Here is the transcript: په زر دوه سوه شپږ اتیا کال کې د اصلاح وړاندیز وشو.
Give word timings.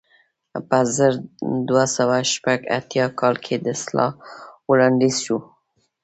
په 0.67 0.79
زر 0.95 1.13
دوه 1.69 1.85
سوه 1.95 2.17
شپږ 2.33 2.59
اتیا 2.77 3.05
کال 3.19 3.35
کې 3.45 3.55
د 3.59 3.65
اصلاح 3.75 4.11
وړاندیز 4.69 5.15
وشو. 5.19 5.37